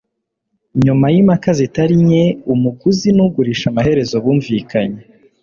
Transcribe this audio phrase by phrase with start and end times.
[0.83, 5.01] Nyuma yimpaka zitari nke umuguzi nugurisha amaherezo bumvikanye